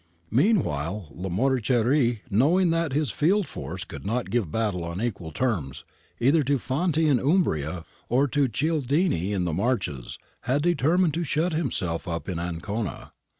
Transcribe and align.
Meanwhile 0.31 1.09
Lamoriciere, 1.13 2.21
knowing 2.31 2.71
that 2.71 2.91
his 2.93 3.11
field 3.11 3.47
force 3.47 3.83
could 3.83 4.03
not 4.03 4.31
give 4.31 4.51
battle 4.51 4.83
on 4.83 4.99
equal 4.99 5.31
terms 5.31 5.83
either 6.19 6.41
to 6.41 6.57
Fanti 6.57 7.07
in 7.07 7.19
Umbria 7.19 7.85
or 8.09 8.27
to 8.29 8.47
Cialdini 8.47 9.31
in 9.31 9.45
the 9.45 9.53
Marches, 9.53 10.17
had 10.49 10.63
determined 10.63 11.13
to 11.13 11.23
shut 11.23 11.53
himself 11.53 12.07
up 12.07 12.27
in 12.27 12.39
Ancona. 12.39 13.13